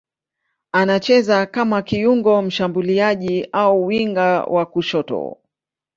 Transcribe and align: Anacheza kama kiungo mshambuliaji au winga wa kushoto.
Anacheza 0.71 1.45
kama 1.45 1.81
kiungo 1.81 2.41
mshambuliaji 2.41 3.47
au 3.51 3.85
winga 3.87 4.43
wa 4.43 4.65
kushoto. 4.65 5.37